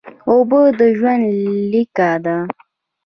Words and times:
اوبه 0.29 0.59
د 0.79 0.81
ژوند 0.97 1.23
لیکه 1.71 2.09
ده 2.23 2.37